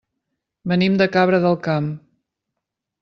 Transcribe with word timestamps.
Venim 0.71 0.95
de 1.01 1.07
Cabra 1.17 1.41
del 1.45 1.59
Camp. 1.67 1.93